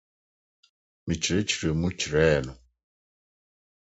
[1.07, 2.53] Mekyerɛkyerɛɛ mu kyerɛɛ no.